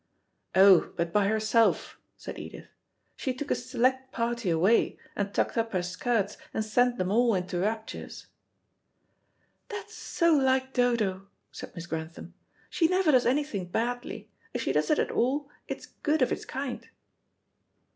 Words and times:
"Oh, 0.55 0.91
but 0.97 1.13
by 1.13 1.27
herself," 1.27 1.99
said 2.17 2.39
Edith. 2.39 2.65
"She 3.15 3.35
took 3.35 3.51
a 3.51 3.55
select 3.55 4.11
party 4.11 4.49
away, 4.49 4.97
and 5.15 5.31
tucked 5.31 5.59
up 5.59 5.73
her 5.73 5.83
skirts 5.83 6.37
and 6.55 6.65
sent 6.65 6.97
them 6.97 7.11
all 7.11 7.35
into 7.35 7.59
raptures." 7.59 8.25
"That's 9.69 9.93
so 9.93 10.35
like 10.35 10.73
Dodo," 10.73 11.27
said 11.51 11.75
Miss 11.75 11.85
Grantham. 11.85 12.33
"She 12.67 12.87
never 12.87 13.11
does 13.11 13.27
anything 13.27 13.67
badly. 13.67 14.31
If 14.55 14.63
she 14.63 14.71
does 14.71 14.89
it 14.89 14.97
at 14.97 15.11
all, 15.11 15.51
it's 15.67 15.85
good 15.85 16.23
of 16.23 16.31
its 16.31 16.45
kind." 16.45 16.89